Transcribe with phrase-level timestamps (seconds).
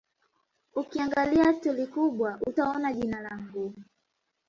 [0.75, 3.73] Ukiangalia stori kubwa utaona jina langu